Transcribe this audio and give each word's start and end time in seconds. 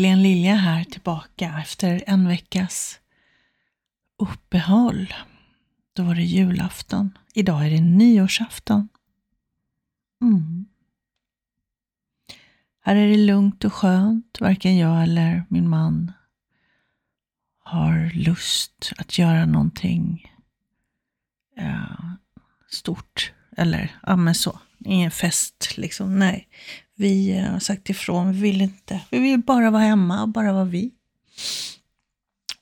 Helene 0.00 0.22
Lilja 0.22 0.54
här 0.54 0.84
tillbaka 0.84 1.54
efter 1.62 2.04
en 2.06 2.28
veckas 2.28 3.00
uppehåll. 4.18 5.14
Då 5.92 6.02
var 6.02 6.14
det 6.14 6.22
julafton. 6.22 7.18
Idag 7.34 7.66
är 7.66 7.70
det 7.70 7.80
nyårsafton. 7.80 8.88
Mm. 10.22 10.66
Här 12.80 12.96
är 12.96 13.06
det 13.06 13.16
lugnt 13.16 13.64
och 13.64 13.72
skönt. 13.72 14.40
Varken 14.40 14.78
jag 14.78 15.02
eller 15.02 15.44
min 15.48 15.68
man 15.68 16.12
har 17.58 18.10
lust 18.14 18.92
att 18.98 19.18
göra 19.18 19.46
någonting 19.46 20.32
eh, 21.56 22.10
stort. 22.70 23.32
Eller, 23.60 23.96
ja 24.06 24.16
men 24.16 24.34
så. 24.34 24.58
Ingen 24.78 25.10
fest 25.10 25.74
liksom. 25.76 26.18
Nej. 26.18 26.48
Vi 26.94 27.38
eh, 27.38 27.44
har 27.44 27.58
sagt 27.58 27.90
ifrån, 27.90 28.32
vi 28.32 28.40
vill 28.40 28.60
inte. 28.60 29.00
Vi 29.10 29.18
vill 29.18 29.40
bara 29.40 29.70
vara 29.70 29.82
hemma 29.82 30.22
och 30.22 30.28
bara 30.28 30.52
vara 30.52 30.64
vi. 30.64 30.90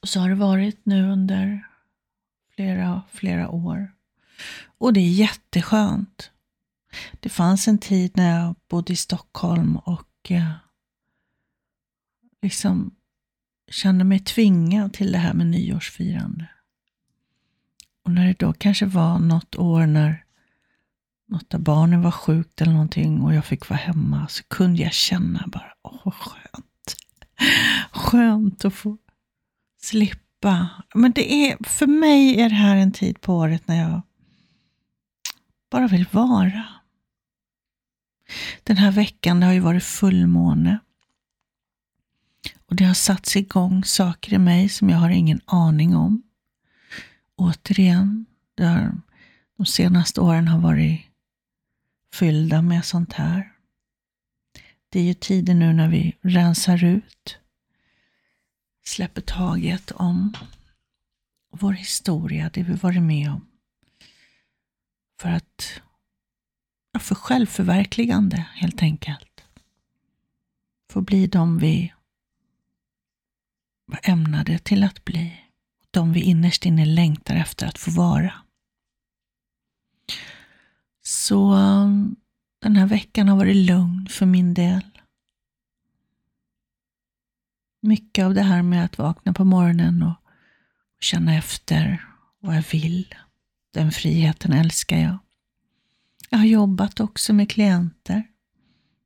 Och 0.01 0.09
så 0.09 0.20
har 0.20 0.29
det 0.29 0.34
varit 0.34 0.80
nu 0.87 1.11
under 1.12 1.66
flera, 2.55 3.03
flera 3.12 3.48
år. 3.48 3.92
Och 4.79 4.92
det 4.92 5.01
är 5.01 5.12
jätteskönt. 5.12 6.30
Det 7.20 7.28
fanns 7.28 7.69
en 7.69 7.78
tid 7.78 8.12
när 8.15 8.41
jag 8.41 8.55
bodde 8.69 8.92
i 8.92 8.97
Stockholm 8.97 9.77
och 9.77 10.30
eh, 10.30 10.53
liksom 12.42 12.95
kände 13.70 14.05
mig 14.05 14.19
tvingad 14.19 14.92
till 14.92 15.12
det 15.12 15.19
här 15.19 15.34
med 15.34 15.47
nyårsfirande. 15.47 16.48
Och 18.05 18.11
när 18.11 18.27
det 18.27 18.39
då 18.39 18.53
kanske 18.53 18.86
var 18.86 19.19
något 19.19 19.56
år 19.56 19.86
när 19.86 20.25
något 21.29 21.55
av 21.55 21.61
barnen 21.61 22.03
var 22.03 22.11
sjukt 22.11 22.61
eller 22.61 22.73
någonting 22.73 23.23
och 23.23 23.34
jag 23.34 23.45
fick 23.45 23.69
vara 23.69 23.79
hemma 23.79 24.29
så 24.29 24.43
kunde 24.45 24.83
jag 24.83 24.93
känna 24.93 25.45
bara, 25.47 25.73
åh 25.83 26.01
vad 26.05 26.15
skönt. 26.15 26.97
Skönt 27.93 28.65
att 28.65 28.75
få 28.75 28.98
slippa. 29.81 30.69
Men 30.95 31.12
det 31.12 31.33
är, 31.33 31.65
för 31.65 31.87
mig 31.87 32.41
är 32.41 32.48
det 32.48 32.55
här 32.55 32.77
en 32.77 32.93
tid 32.93 33.20
på 33.20 33.37
året 33.37 33.69
när 33.69 33.83
jag 33.83 34.03
bara 35.70 35.87
vill 35.87 36.07
vara. 36.11 36.65
Den 38.65 38.77
här 38.77 38.91
veckan 38.91 39.41
det 39.41 39.47
har 39.47 39.53
ju 39.53 39.61
varit 39.61 39.85
fullmåne. 39.85 40.79
Och 42.67 42.77
det 42.77 42.85
har 42.85 42.95
satts 42.95 43.37
igång 43.37 43.85
saker 43.85 44.35
i 44.35 44.39
mig 44.39 44.69
som 44.69 44.91
jag 44.91 44.98
har 44.98 45.11
ingen 45.11 45.41
aning 45.45 45.97
om. 45.97 46.23
Återigen, 47.37 48.27
det 48.55 48.65
har, 48.65 49.01
de 49.57 49.67
senaste 49.67 50.20
åren 50.20 50.48
har 50.48 50.59
varit 50.59 51.08
fyllda 52.14 52.62
med 52.62 52.84
sånt 52.84 53.12
här. 53.12 53.53
Det 54.89 55.01
är 55.01 55.05
ju 55.05 55.14
tider 55.14 55.55
nu 55.55 55.73
när 55.73 55.89
vi 55.89 56.17
rensar 56.20 56.84
ut, 56.84 57.39
släpper 58.84 59.20
taget 59.20 59.91
om 59.91 60.34
vår 61.51 61.73
historia, 61.73 62.51
det 62.53 62.62
vi 62.62 62.75
varit 62.75 63.03
med 63.03 63.31
om. 63.31 63.48
För 65.20 65.29
att, 65.29 65.83
för 67.01 67.14
självförverkligande 67.14 68.36
helt 68.36 68.83
enkelt. 68.83 69.45
Få 70.91 71.01
bli 71.01 71.27
de 71.27 71.59
vi 71.59 71.92
var 73.86 74.01
ämnade 74.03 74.58
till 74.58 74.85
att 74.85 75.05
bli. 75.05 75.45
De 75.90 76.13
vi 76.13 76.20
innerst 76.20 76.67
inne 76.67 76.85
längtar 76.85 77.36
efter 77.36 77.67
att 77.67 77.79
få 77.79 77.90
vara. 77.90 78.35
Så 81.08 81.52
um, 81.52 82.17
den 82.58 82.77
här 82.77 82.86
veckan 82.86 83.29
har 83.29 83.36
varit 83.36 83.57
lugn 83.57 84.08
för 84.11 84.27
min 84.27 84.55
del. 84.55 85.01
Mycket 87.80 88.24
av 88.24 88.35
det 88.35 88.42
här 88.42 88.63
med 88.63 88.85
att 88.85 88.98
vakna 88.98 89.33
på 89.33 89.45
morgonen 89.45 90.02
och 90.02 90.17
känna 91.01 91.35
efter 91.35 92.08
vad 92.39 92.57
jag 92.57 92.64
vill. 92.73 93.14
Den 93.70 93.92
friheten 93.92 94.52
älskar 94.52 94.96
jag. 94.96 95.19
Jag 96.30 96.39
har 96.39 96.46
jobbat 96.46 97.01
också 97.01 97.33
med 97.33 97.51
klienter, 97.51 98.29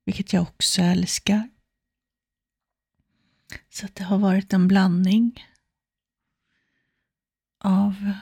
vilket 0.05 0.33
jag 0.33 0.43
också 0.43 0.83
älskar. 0.83 1.49
Så 3.71 3.87
det 3.93 4.05
har 4.05 4.19
varit 4.19 4.53
en 4.53 4.69
blandning 4.69 5.47
av 7.59 8.13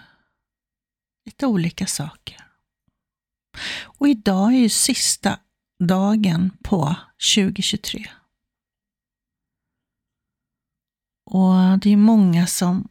lite 1.25 1.47
olika 1.47 1.87
saker. 1.87 2.50
Och 3.83 4.09
idag 4.09 4.55
är 4.55 4.59
ju 4.59 4.69
sista 4.69 5.39
dagen 5.79 6.51
på 6.63 6.97
2023. 7.37 8.07
Och 11.25 11.79
det 11.83 11.91
är 11.91 11.97
många 11.97 12.47
som 12.47 12.89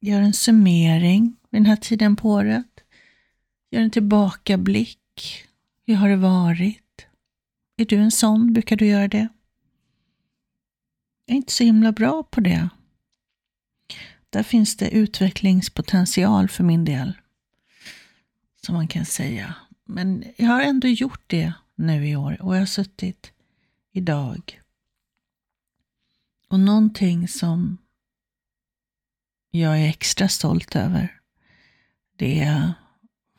gör 0.00 0.20
en 0.20 0.32
summering 0.32 1.36
vid 1.50 1.60
den 1.60 1.66
här 1.66 1.76
tiden 1.76 2.16
på 2.16 2.30
året. 2.30 2.80
Gör 3.70 3.82
en 3.82 3.90
tillbakablick. 3.90 5.44
Hur 5.86 5.94
har 5.94 6.08
det 6.08 6.16
varit? 6.16 7.06
Är 7.76 7.84
du 7.84 7.96
en 7.96 8.10
sån? 8.10 8.52
Brukar 8.52 8.76
du 8.76 8.86
göra 8.86 9.08
det? 9.08 9.28
Jag 11.26 11.34
är 11.34 11.36
inte 11.36 11.52
så 11.52 11.64
himla 11.64 11.92
bra 11.92 12.22
på 12.22 12.40
det. 12.40 12.68
Där 14.30 14.42
finns 14.42 14.76
det 14.76 14.90
utvecklingspotential 14.90 16.48
för 16.48 16.64
min 16.64 16.84
del 16.84 17.12
som 18.68 18.74
man 18.74 18.88
kan 18.88 19.04
säga. 19.04 19.54
Men 19.84 20.24
jag 20.36 20.46
har 20.46 20.60
ändå 20.60 20.88
gjort 20.88 21.22
det 21.26 21.52
nu 21.74 22.08
i 22.08 22.16
år 22.16 22.42
och 22.42 22.54
jag 22.54 22.60
har 22.60 22.66
suttit 22.66 23.32
idag. 23.92 24.62
Och 26.48 26.60
någonting 26.60 27.28
som 27.28 27.78
jag 29.50 29.80
är 29.80 29.88
extra 29.88 30.28
stolt 30.28 30.76
över, 30.76 31.20
det 32.16 32.40
är 32.40 32.72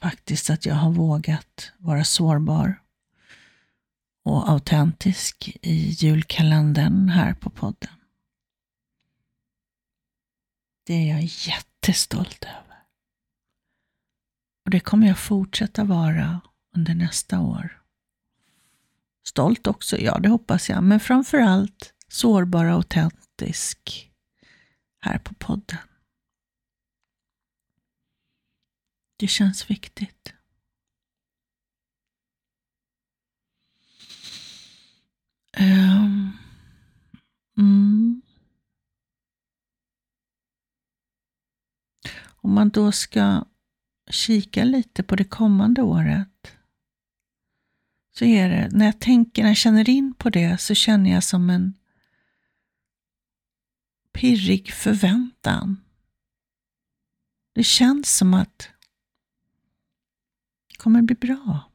faktiskt 0.02 0.50
att 0.50 0.66
jag 0.66 0.76
har 0.76 0.92
vågat 0.92 1.72
vara 1.78 2.04
sårbar 2.04 2.82
och 4.24 4.50
autentisk 4.50 5.58
i 5.62 5.90
julkalendern 5.90 7.10
här 7.10 7.34
på 7.34 7.50
podden. 7.50 7.94
Det 10.84 10.94
är 10.94 11.08
jag 11.08 11.24
jättestolt 11.24 12.44
över. 12.44 12.69
Och 14.70 14.72
det 14.72 14.80
kommer 14.80 15.08
jag 15.08 15.20
fortsätta 15.20 15.84
vara 15.84 16.42
under 16.76 16.94
nästa 16.96 17.40
år. 17.40 17.82
Stolt 19.28 19.68
också, 19.68 19.98
ja 19.98 20.20
det 20.20 20.30
hoppas 20.30 20.70
jag, 20.70 20.84
men 20.84 21.00
framförallt 21.00 21.94
sårbar 22.08 22.66
och 22.66 22.72
autentisk 22.72 24.12
här 25.00 25.20
på 25.20 25.34
podden. 25.34 25.78
Det 29.18 29.28
känns 29.28 29.70
viktigt. 29.70 30.34
Um, 35.60 36.38
mm. 37.58 38.22
Om 42.26 42.54
man 42.54 42.70
då 42.70 42.92
ska 42.92 43.46
kika 44.10 44.64
lite 44.64 45.04
på 45.04 45.16
det 45.16 45.24
kommande 45.24 45.82
året 45.82 46.58
så 48.12 48.26
är 48.26 48.50
det, 48.50 48.70
när 48.72 48.86
jag 48.86 49.00
tänker, 49.00 49.42
när 49.44 49.50
jag 49.50 49.58
känner 49.58 49.90
in 49.90 50.14
på 50.14 50.30
det 50.30 50.58
så 50.58 50.76
känner 50.76 51.12
jag 51.12 51.24
som 51.24 51.50
en 51.50 51.74
pirrig 54.14 54.74
förväntan. 54.74 55.84
Det 57.54 57.64
känns 57.64 58.18
som 58.18 58.34
att 58.34 58.70
det 60.70 60.78
kommer 60.78 61.02
bli 61.02 61.16
bra. 61.16 61.72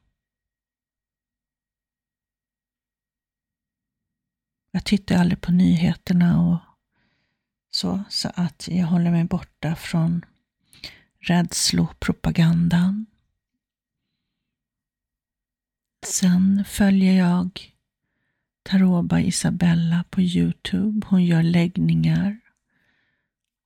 Jag 4.71 4.85
tittar 4.85 5.15
aldrig 5.15 5.41
på 5.41 5.51
nyheterna 5.51 6.41
och 6.41 6.59
så, 7.71 8.03
så 8.09 8.31
att 8.35 8.67
jag 8.67 8.87
håller 8.87 9.11
mig 9.11 9.23
borta 9.23 9.75
från 9.75 10.25
rädslopropagandan. 11.27 13.05
Sen 16.05 16.65
följer 16.67 17.13
jag 17.13 17.71
Taroba 18.63 19.19
Isabella 19.19 20.03
på 20.09 20.21
Youtube. 20.21 21.07
Hon 21.07 21.25
gör 21.25 21.43
läggningar, 21.43 22.39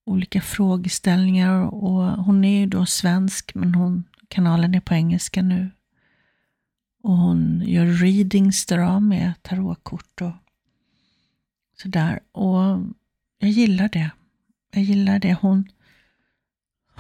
olika 0.06 0.42
frågeställningar 0.42 1.62
och 1.62 2.02
hon 2.02 2.46
är 2.46 2.60
ju 2.60 2.66
då 2.66 2.86
svensk 2.86 3.56
men 3.56 3.76
hon, 3.76 4.04
kanalen 4.28 4.76
är 4.76 4.82
på 4.82 4.94
engelska 4.94 5.42
nu. 5.42 5.72
Och 7.04 7.18
hon 7.18 7.64
gör 7.66 7.86
readings 7.86 8.66
där 8.66 9.00
med 9.00 9.34
tarotkort 9.42 10.22
och 10.22 10.34
sådär. 11.82 12.20
Och 12.32 12.80
jag 13.40 13.50
gillar 13.50 13.90
det. 13.90 14.12
Jag 14.72 14.84
gillar 14.84 15.20
det. 15.20 15.34
Hon 15.34 15.70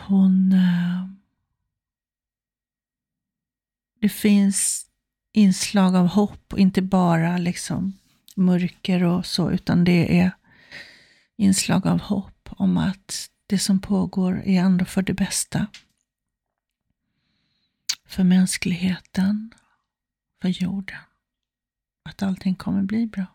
hon... 0.08 0.54
Eh, 0.54 1.06
det 4.02 4.10
finns 4.10 4.86
inslag 5.32 5.96
av 5.96 6.08
hopp 6.08 6.54
och 6.54 6.60
inte 6.60 6.82
bara 6.82 7.38
liksom 7.38 7.94
mörker 8.36 9.04
och 9.04 9.26
så, 9.26 9.52
utan 9.52 9.84
det 9.84 10.20
är 10.20 10.32
inslag 11.36 11.88
av 11.88 12.00
hopp 12.00 12.50
om 12.52 12.78
att 12.78 13.30
det 13.48 13.60
som 13.60 13.80
pågår 13.80 14.42
är 14.46 14.60
ändå 14.60 14.86
för 14.86 15.02
det 15.02 15.14
bästa. 15.14 15.68
För 18.06 18.24
mänskligheten, 18.24 19.54
för 20.42 20.50
jorden. 20.50 21.00
Att 22.04 22.24
allting 22.24 22.56
kommer 22.56 22.84
bli 22.84 23.08
bra. 23.08 23.26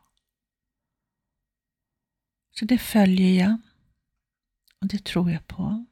Så 2.51 2.65
det 2.65 2.79
följer 2.79 3.45
jag 3.45 3.59
och 4.81 4.87
det 4.87 5.05
tror 5.05 5.31
jag 5.31 5.47
på. 5.47 5.87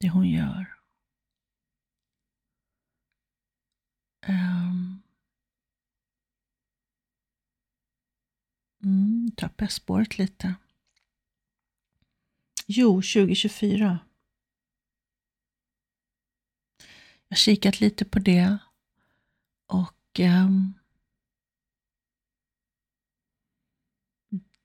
Det 0.00 0.08
hon 0.08 0.30
gör. 0.30 0.76
Um, 4.28 5.02
mm, 8.82 9.30
tappar 9.36 9.64
jag 9.64 9.72
spåret 9.72 10.18
lite. 10.18 10.54
Jo, 12.66 12.94
2024. 12.94 13.98
Jag 17.28 17.36
har 17.36 17.36
kikat 17.36 17.80
lite 17.80 18.04
på 18.04 18.18
det 18.18 18.58
och 19.66 20.20
um, 20.20 20.74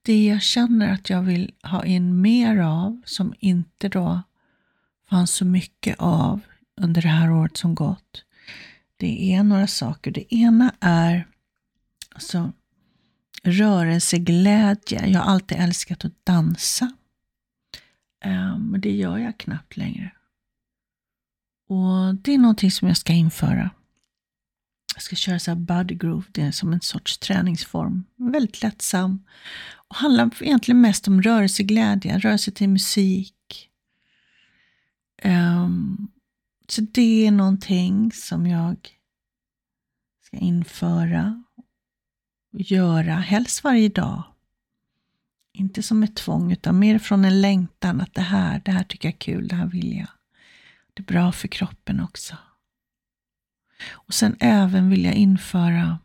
det 0.02 0.26
jag 0.26 0.42
känner 0.42 0.94
att 0.94 1.10
jag 1.10 1.22
vill 1.22 1.56
ha 1.64 1.86
in 1.86 2.22
mer 2.22 2.58
av, 2.58 3.02
som 3.06 3.34
inte 3.40 3.90
då 3.90 4.24
fanns 5.10 5.32
så 5.32 5.46
mycket 5.46 5.96
av 6.00 6.42
under 6.82 7.02
det 7.02 7.08
här 7.08 7.32
året 7.32 7.58
som 7.58 7.76
gått, 7.76 8.26
det 8.98 9.34
är 9.34 9.44
några 9.44 9.68
saker. 9.68 10.12
Det 10.12 10.36
ena 10.36 10.76
är 10.80 11.28
alltså, 12.16 12.52
rörelseglädje. 13.44 15.08
Jag 15.08 15.20
har 15.20 15.32
alltid 15.34 15.58
älskat 15.58 16.06
att 16.06 16.26
dansa. 16.26 16.92
Ehm, 18.24 18.68
men 18.72 18.82
det 18.82 18.92
gör 18.92 19.18
jag 19.18 19.38
knappt 19.38 19.78
längre. 19.78 20.12
Och 21.68 22.16
Det 22.16 22.34
är 22.34 22.38
någonting 22.38 22.72
som 22.72 22.88
jag 22.88 22.98
ska 22.98 23.14
införa. 23.14 23.70
Jag 24.96 25.02
ska 25.02 25.16
köra 25.16 25.40
så 25.40 25.52
här 25.52 25.56
body 25.56 25.96
groove, 25.96 26.26
det 26.32 26.42
är 26.42 26.52
som 26.52 26.74
en 26.74 26.82
sorts 26.82 27.18
träningsform. 27.18 28.04
Väldigt 28.16 28.62
lättsam. 28.64 29.24
Och 29.88 29.96
handlar 29.96 30.44
egentligen 30.44 30.82
mest 30.82 31.08
om 31.08 31.22
rörelseglädje, 31.22 32.20
rörelse 32.20 32.52
till 32.52 32.70
musik. 32.70 33.35
Um, 35.26 36.12
så 36.68 36.82
det 36.82 37.28
är 37.28 37.32
någonting 37.32 38.12
som 38.12 38.48
jag 38.48 38.90
ska 40.22 40.38
införa 40.38 41.44
och 42.54 42.62
göra, 42.62 43.14
helst 43.14 43.64
varje 43.64 43.90
dag. 43.90 44.24
Inte 45.54 45.84
som 45.84 46.04
ett 46.04 46.16
tvång, 46.16 46.52
utan 46.52 46.80
mer 46.80 47.00
från 47.00 47.26
en 47.26 47.42
längtan 47.42 48.02
att 48.02 48.14
det 48.14 48.22
här, 48.22 48.62
det 48.66 48.72
här 48.72 48.84
tycker 48.84 49.08
jag 49.08 49.14
är 49.14 49.20
kul, 49.20 49.48
det 49.48 49.56
här 49.56 49.66
vill 49.66 49.98
jag. 49.98 50.08
Det 50.94 51.02
är 51.02 51.06
bra 51.06 51.32
för 51.32 51.48
kroppen 51.48 52.00
också. 52.00 52.38
Och 53.92 54.14
sen 54.14 54.36
även 54.40 54.90
vill 54.90 55.06
jag 55.06 55.14
införa, 55.14 56.00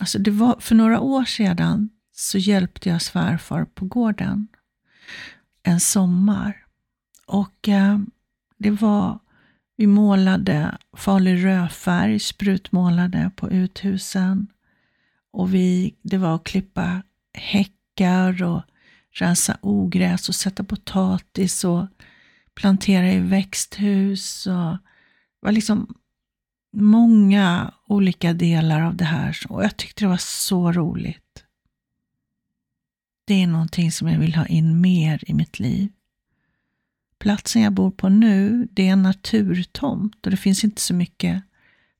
alltså 0.00 0.18
det 0.18 0.30
var 0.30 0.60
för 0.60 0.74
några 0.74 1.00
år 1.00 1.24
sedan 1.24 1.90
så 2.12 2.38
hjälpte 2.38 2.88
jag 2.88 3.02
svärfar 3.02 3.64
på 3.64 3.84
gården 3.84 4.48
en 5.62 5.80
sommar. 5.80 6.63
Och 7.26 7.68
eh, 7.68 7.98
det 8.58 8.70
var, 8.70 9.18
vi 9.76 9.86
målade 9.86 10.78
farlig 10.96 11.44
rödfärg, 11.44 12.18
sprutmålade 12.18 13.30
på 13.36 13.50
uthusen. 13.50 14.46
Och 15.32 15.54
vi, 15.54 15.94
det 16.02 16.18
var 16.18 16.34
att 16.34 16.44
klippa 16.44 17.02
häckar 17.32 18.42
och 18.42 18.62
rensa 19.10 19.58
ogräs 19.60 20.28
och 20.28 20.34
sätta 20.34 20.64
potatis 20.64 21.64
och 21.64 21.86
plantera 22.54 23.12
i 23.12 23.18
växthus. 23.18 24.46
Och 24.46 24.72
det 24.72 24.78
var 25.40 25.52
liksom 25.52 25.94
många 26.76 27.74
olika 27.86 28.32
delar 28.32 28.80
av 28.80 28.96
det 28.96 29.04
här 29.04 29.36
och 29.48 29.64
jag 29.64 29.76
tyckte 29.76 30.04
det 30.04 30.08
var 30.08 30.16
så 30.16 30.72
roligt. 30.72 31.44
Det 33.26 33.42
är 33.42 33.46
någonting 33.46 33.92
som 33.92 34.08
jag 34.08 34.18
vill 34.18 34.34
ha 34.34 34.46
in 34.46 34.80
mer 34.80 35.24
i 35.26 35.34
mitt 35.34 35.58
liv. 35.58 35.92
Platsen 37.18 37.62
jag 37.62 37.72
bor 37.72 37.90
på 37.90 38.08
nu, 38.08 38.68
det 38.70 38.88
är 38.88 38.92
en 38.92 39.02
naturtomt 39.02 40.26
och 40.26 40.30
det 40.30 40.36
finns 40.36 40.64
inte 40.64 40.80
så 40.80 40.94
mycket 40.94 41.42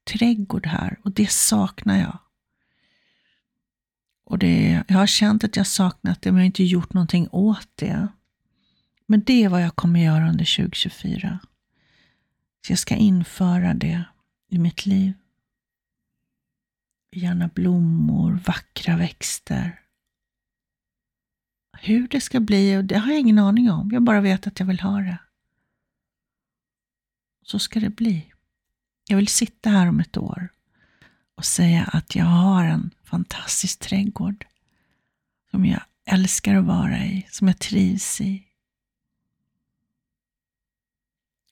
trädgård 0.04 0.66
här 0.66 0.98
och 1.02 1.12
det 1.12 1.30
saknar 1.30 1.98
jag. 1.98 2.18
Och 4.24 4.38
det, 4.38 4.84
jag 4.88 4.96
har 4.96 5.06
känt 5.06 5.44
att 5.44 5.56
jag 5.56 5.66
saknat 5.66 6.22
det 6.22 6.32
men 6.32 6.38
jag 6.38 6.42
har 6.42 6.46
inte 6.46 6.64
gjort 6.64 6.92
någonting 6.92 7.28
åt 7.30 7.68
det. 7.74 8.08
Men 9.06 9.20
det 9.20 9.44
är 9.44 9.48
vad 9.48 9.62
jag 9.62 9.76
kommer 9.76 10.00
göra 10.00 10.28
under 10.28 10.56
2024. 10.56 11.38
Så 12.66 12.72
jag 12.72 12.78
ska 12.78 12.94
införa 12.94 13.74
det 13.74 14.04
i 14.50 14.58
mitt 14.58 14.86
liv. 14.86 15.12
Gärna 17.12 17.48
blommor, 17.48 18.40
vackra 18.46 18.96
växter. 18.96 19.80
Hur 21.86 22.08
det 22.08 22.20
ska 22.20 22.40
bli, 22.40 22.82
det 22.82 22.98
har 22.98 23.10
jag 23.10 23.20
ingen 23.20 23.38
aning 23.38 23.70
om. 23.70 23.90
Jag 23.92 24.02
bara 24.02 24.20
vet 24.20 24.46
att 24.46 24.60
jag 24.60 24.66
vill 24.66 24.80
ha 24.80 25.00
det. 25.00 25.18
Så 27.42 27.58
ska 27.58 27.80
det 27.80 27.90
bli. 27.90 28.32
Jag 29.08 29.16
vill 29.16 29.28
sitta 29.28 29.70
här 29.70 29.88
om 29.88 30.00
ett 30.00 30.16
år 30.16 30.48
och 31.34 31.44
säga 31.44 31.84
att 31.84 32.14
jag 32.14 32.24
har 32.24 32.64
en 32.64 32.90
fantastisk 33.02 33.80
trädgård 33.80 34.46
som 35.50 35.66
jag 35.66 35.80
älskar 36.06 36.54
att 36.54 36.64
vara 36.64 37.04
i, 37.04 37.26
som 37.30 37.48
jag 37.48 37.58
trivs 37.58 38.20
i. 38.20 38.44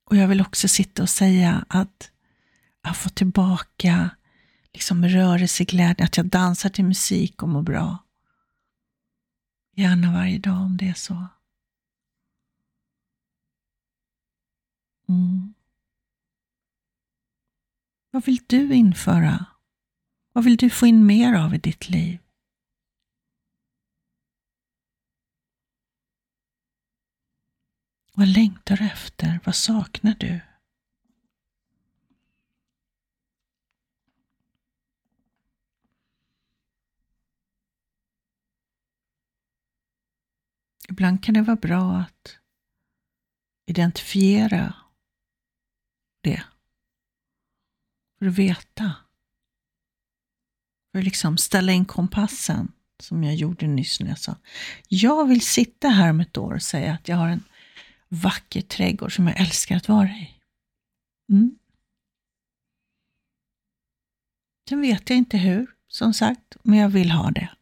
Och 0.04 0.16
jag 0.16 0.28
vill 0.28 0.40
också 0.40 0.68
sitta 0.68 1.02
och 1.02 1.10
säga 1.10 1.64
att 1.68 2.10
jag 2.82 2.90
har 2.90 2.94
fått 2.94 3.14
tillbaka 3.14 4.10
liksom 4.72 5.04
rörelseglädje, 5.04 6.04
att 6.04 6.16
jag 6.16 6.26
dansar 6.26 6.68
till 6.68 6.84
musik 6.84 7.42
och 7.42 7.48
mår 7.48 7.62
bra. 7.62 8.01
Gärna 9.74 10.12
varje 10.12 10.38
dag 10.38 10.56
om 10.56 10.76
det 10.76 10.88
är 10.88 10.94
så. 10.94 11.26
Mm. 15.08 15.54
Vad 18.10 18.24
vill 18.24 18.40
du 18.46 18.74
införa? 18.74 19.46
Vad 20.32 20.44
vill 20.44 20.56
du 20.56 20.70
få 20.70 20.86
in 20.86 21.06
mer 21.06 21.34
av 21.34 21.54
i 21.54 21.58
ditt 21.58 21.88
liv? 21.88 22.18
Vad 28.14 28.28
längtar 28.28 28.76
du 28.76 28.84
efter? 28.84 29.40
Vad 29.44 29.54
saknar 29.54 30.14
du? 30.14 30.40
Ibland 40.92 41.24
kan 41.24 41.34
det 41.34 41.42
vara 41.42 41.56
bra 41.56 41.96
att 41.96 42.38
identifiera 43.66 44.74
det. 46.20 46.42
För 48.18 48.26
att 48.26 48.34
veta. 48.34 48.94
För 50.92 50.98
att 50.98 51.04
liksom 51.04 51.38
ställa 51.38 51.72
in 51.72 51.84
kompassen, 51.84 52.72
som 53.00 53.24
jag 53.24 53.34
gjorde 53.34 53.66
nyss 53.66 54.00
när 54.00 54.08
jag 54.08 54.18
sa. 54.18 54.36
Jag 54.88 55.28
vill 55.28 55.40
sitta 55.40 55.88
här 55.88 56.10
om 56.10 56.20
ett 56.20 56.36
år 56.36 56.54
och 56.54 56.62
säga 56.62 56.92
att 56.92 57.08
jag 57.08 57.16
har 57.16 57.28
en 57.28 57.44
vacker 58.08 58.60
trädgård 58.60 59.16
som 59.16 59.26
jag 59.26 59.40
älskar 59.40 59.76
att 59.76 59.88
vara 59.88 60.08
i. 60.08 60.34
Mm. 61.28 61.58
Sen 64.68 64.80
vet 64.80 65.10
jag 65.10 65.16
inte 65.16 65.38
hur, 65.38 65.66
som 65.88 66.14
sagt, 66.14 66.56
men 66.62 66.78
jag 66.78 66.88
vill 66.88 67.10
ha 67.10 67.30
det. 67.30 67.56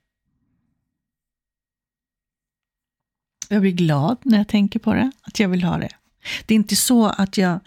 Jag 3.53 3.61
blir 3.61 3.73
glad 3.73 4.19
när 4.23 4.39
jag 4.39 4.49
tänker 4.49 4.79
på 4.79 4.95
det, 4.95 5.13
att 5.23 5.41
jag 5.41 5.49
vill 5.49 5.63
ha 5.63 5.79
det. 5.79 5.91
Det 6.47 6.55
är 6.55 6.57
inte 6.57 6.77
så 6.77 7.07
att 7.07 7.37
jag 7.39 7.61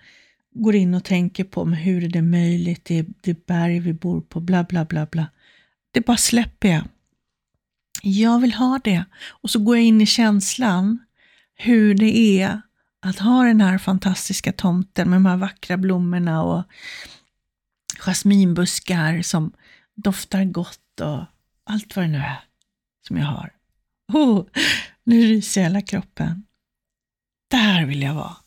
går 0.54 0.76
in 0.76 0.94
och 0.94 1.04
tänker 1.04 1.44
på 1.44 1.66
men 1.66 1.80
hur 1.80 2.04
är 2.04 2.10
det 2.10 2.22
möjligt, 2.22 2.86
det 2.86 3.00
är, 3.00 3.06
det 3.22 3.46
berg 3.46 3.80
vi 3.80 3.94
bor 3.94 4.22
på, 4.22 4.40
bla 4.40 4.64
bla 4.64 4.86
bla 4.86 5.06
bla. 5.06 5.28
Det 5.92 6.06
bara 6.06 6.18
släpper 6.18 6.70
jag. 6.70 6.84
Jag 8.02 8.40
vill 8.40 8.54
ha 8.54 8.80
det. 8.84 9.06
Och 9.28 9.50
så 9.50 9.60
går 9.60 9.76
jag 9.76 9.86
in 9.86 10.02
i 10.02 10.06
känslan 10.06 11.00
hur 11.56 11.96
det 11.96 12.42
är 12.42 12.62
att 13.00 13.20
ha 13.20 13.44
den 13.44 13.62
här 13.62 13.78
fantastiska 13.78 14.54
tomten 14.54 15.10
med 15.10 15.16
de 15.16 15.26
här 15.26 15.38
vackra 15.38 15.78
blommorna 15.78 16.44
och 16.44 16.64
jasminbuskar 18.00 19.22
som 19.22 19.52
doftar 19.96 20.46
gott 20.46 21.02
och 21.02 21.24
allt 21.64 21.96
vad 21.96 22.06
det 22.06 22.12
nu 22.12 22.18
är 22.18 22.44
som 23.08 23.18
jag 23.18 23.26
har. 23.26 23.54
Oh, 24.14 24.46
nu 25.04 25.22
ryser 25.22 25.62
hela 25.62 25.82
kroppen. 25.82 26.46
Där 27.48 27.86
vill 27.86 28.02
jag 28.02 28.14
vara. 28.14 28.38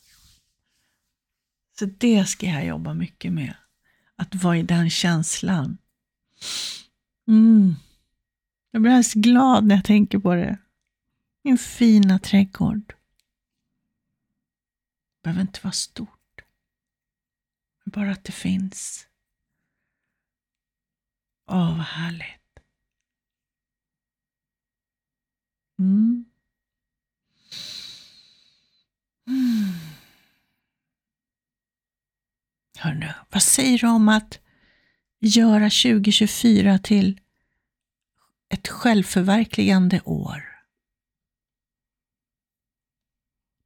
Så 1.78 1.86
det 1.86 2.24
ska 2.24 2.46
jag 2.46 2.66
jobba 2.66 2.94
mycket 2.94 3.32
med. 3.32 3.54
Att 4.16 4.34
vara 4.34 4.56
i 4.56 4.62
den 4.62 4.90
känslan. 4.90 5.78
Mm. 7.28 7.74
Jag 8.70 8.82
blir 8.82 8.92
alldeles 8.92 9.14
glad 9.14 9.64
när 9.64 9.74
jag 9.74 9.84
tänker 9.84 10.18
på 10.18 10.34
det. 10.34 10.58
Min 11.42 11.58
fina 11.58 12.18
trädgård. 12.18 12.88
Det 12.88 12.94
behöver 15.22 15.40
inte 15.40 15.60
vara 15.62 15.72
stort. 15.72 16.42
Bara 17.84 18.10
att 18.10 18.24
det 18.24 18.32
finns. 18.32 19.08
Åh, 21.46 21.76
vad 21.76 21.86
härligt. 21.86 22.58
Mm. 25.78 25.90
Mm. 25.98 26.24
Hörnu, 32.86 33.14
vad 33.30 33.42
säger 33.42 33.78
du 33.78 33.86
om 33.86 34.08
att 34.08 34.40
göra 35.18 35.64
2024 35.64 36.78
till 36.78 37.20
ett 38.48 38.68
självförverkligande 38.68 40.00
år? 40.04 40.64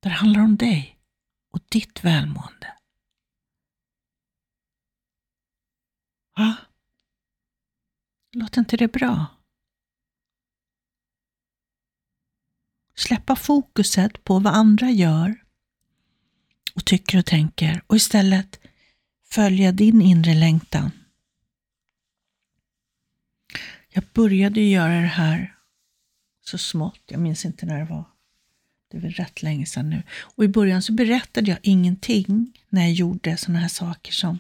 Där 0.01 0.11
det 0.11 0.17
handlar 0.17 0.41
om 0.41 0.57
dig 0.57 0.99
och 1.51 1.61
ditt 1.69 2.05
välmående. 2.05 2.75
Va? 6.37 6.57
Låter 8.33 8.59
inte 8.61 8.77
det 8.77 8.89
bra? 8.89 9.27
Släppa 12.95 13.37
fokuset 13.37 14.25
på 14.25 14.39
vad 14.39 14.55
andra 14.55 14.91
gör 14.91 15.45
och 16.75 16.85
tycker 16.85 17.19
och 17.19 17.27
tänker 17.27 17.83
och 17.87 17.97
istället 17.97 18.61
följa 19.33 19.73
din 19.73 20.03
inre 20.03 20.35
längtan. 20.35 20.91
Jag 23.89 24.05
började 24.15 24.61
göra 24.61 25.01
det 25.01 25.07
här 25.07 25.55
så 26.45 26.59
smått, 26.59 27.01
jag 27.07 27.21
minns 27.21 27.45
inte 27.45 27.67
när 27.67 27.79
det 27.79 27.85
var. 27.85 28.05
Det 28.91 28.97
är 28.97 29.01
väl 29.01 29.13
rätt 29.13 29.43
länge 29.43 29.67
sedan 29.67 29.91
nu. 29.91 30.03
Och 30.21 30.45
i 30.45 30.49
början 30.49 30.83
så 30.83 30.93
berättade 30.93 31.51
jag 31.51 31.59
ingenting 31.63 32.53
när 32.69 32.83
jag 32.83 32.93
gjorde 32.93 33.37
sådana 33.37 33.59
här 33.59 33.69
saker 33.69 34.13
som 34.13 34.39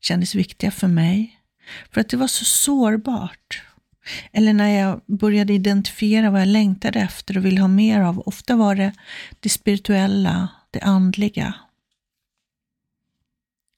kändes 0.00 0.34
viktiga 0.34 0.70
för 0.70 0.88
mig. 0.88 1.40
För 1.90 2.00
att 2.00 2.08
det 2.08 2.16
var 2.16 2.26
så 2.26 2.44
sårbart. 2.44 3.62
Eller 4.32 4.52
när 4.52 4.68
jag 4.68 5.00
började 5.06 5.52
identifiera 5.52 6.30
vad 6.30 6.40
jag 6.40 6.48
längtade 6.48 7.00
efter 7.00 7.36
och 7.36 7.44
ville 7.44 7.60
ha 7.60 7.68
mer 7.68 8.00
av. 8.00 8.18
Ofta 8.20 8.56
var 8.56 8.74
det 8.74 8.92
det 9.40 9.48
spirituella, 9.48 10.48
det 10.70 10.80
andliga. 10.80 11.54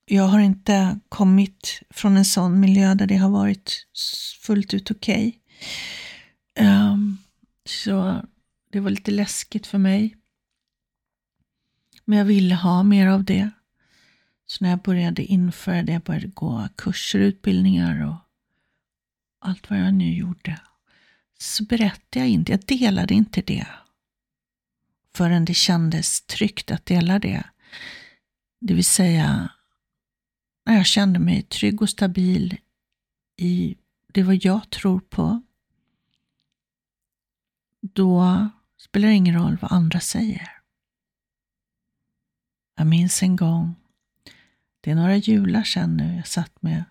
Jag 0.09 0.23
har 0.23 0.41
inte 0.41 0.99
kommit 1.09 1.83
från 1.91 2.17
en 2.17 2.25
sån 2.25 2.61
miljö 2.61 2.95
där 2.95 3.07
det 3.07 3.17
har 3.17 3.31
varit 3.31 3.87
fullt 4.41 4.75
ut 4.75 4.91
okej. 4.91 5.41
Okay. 6.55 6.69
Um, 6.69 7.19
så 7.65 8.23
det 8.73 8.81
var 8.81 8.91
lite 8.91 9.11
läskigt 9.11 9.67
för 9.67 9.79
mig. 9.79 10.17
Men 12.05 12.19
jag 12.19 12.25
ville 12.25 12.55
ha 12.55 12.83
mer 12.83 13.07
av 13.07 13.25
det. 13.25 13.51
Så 14.47 14.65
när 14.65 14.71
jag 14.71 14.83
började 14.83 15.25
införa 15.25 15.83
det, 15.83 15.93
jag 15.93 16.03
började 16.03 16.27
gå 16.27 16.69
kurser, 16.77 17.19
utbildningar 17.19 18.07
och 18.07 18.17
allt 19.39 19.71
vad 19.71 19.79
jag 19.79 19.95
nu 19.95 20.15
gjorde, 20.15 20.61
så 21.39 21.65
berättade 21.65 22.19
jag 22.19 22.29
inte, 22.29 22.53
jag 22.53 22.61
delade 22.61 23.15
inte 23.15 23.43
det 23.43 23.67
förrän 25.15 25.45
det 25.45 25.55
kändes 25.55 26.21
tryggt 26.21 26.71
att 26.71 26.87
dela 26.87 27.19
det. 27.19 27.45
Det 28.61 28.75
vill 28.75 28.85
säga, 28.85 29.51
när 30.67 30.77
jag 30.77 30.87
kände 30.87 31.19
mig 31.19 31.43
trygg 31.43 31.83
och 31.83 31.91
stabil 31.91 32.59
i 33.37 33.77
det 34.13 34.23
vad 34.23 34.45
jag 34.45 34.71
tror 34.71 35.01
på, 35.01 35.43
då 37.81 38.49
spelar 38.77 39.09
det 39.09 39.15
ingen 39.15 39.35
roll 39.35 39.57
vad 39.57 39.73
andra 39.73 40.01
säger. 40.01 40.53
Jag 42.75 42.87
minns 42.87 43.23
en 43.23 43.37
gång, 43.37 43.75
det 44.81 44.91
är 44.91 44.95
några 44.95 45.17
jular 45.17 45.63
sedan 45.63 45.97
nu, 45.97 46.17
jag 46.17 46.27
satt 46.27 46.63
med 46.63 46.85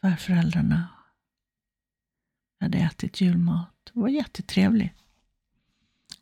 svärföräldrarna. 0.00 0.88
Jag 2.58 2.64
hade 2.64 2.78
ätit 2.78 3.20
julmat. 3.20 3.90
Det 3.92 4.00
var 4.00 4.08
jättetrevligt. 4.08 4.94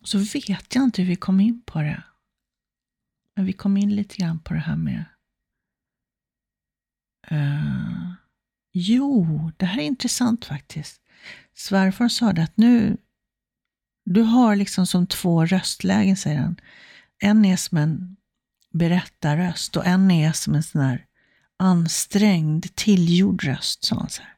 Så 0.03 0.19
vet 0.19 0.75
jag 0.75 0.85
inte 0.85 1.03
hur 1.03 1.09
vi 1.09 1.17
kom 1.17 1.41
in 1.41 1.63
på 1.63 1.83
det. 1.83 2.03
Men 3.35 3.45
vi 3.45 3.53
kom 3.53 3.77
in 3.77 3.97
lite 3.97 4.17
grann 4.17 4.39
på 4.39 4.55
det 4.55 4.61
här 4.61 4.77
med 4.77 5.05
uh, 7.33 8.13
Jo, 8.79 9.51
det 9.57 9.67
här 9.67 9.79
är 9.79 9.87
intressant 9.87 10.45
faktiskt. 10.45 11.01
Svärfar 11.55 12.09
sa 12.09 12.33
det 12.33 12.43
att 12.43 12.57
nu, 12.57 12.97
du 14.05 14.23
har 14.23 14.57
liksom 14.57 14.87
som 14.87 15.07
två 15.07 15.45
röstlägen, 15.45 16.17
säger 16.17 16.39
han. 16.39 16.57
En 17.19 17.45
är 17.45 17.57
som 17.57 17.79
en 17.79 18.17
berättarröst 18.73 19.77
och 19.77 19.87
en 19.87 20.11
är 20.11 20.33
som 20.33 20.55
en 20.55 20.63
sån 20.63 20.81
här 20.81 21.05
ansträngd, 21.59 22.75
tillgjord 22.75 23.45
röst, 23.45 23.85
sa 23.85 23.97
han 23.97 24.11
så 24.11 24.23
här. 24.23 24.33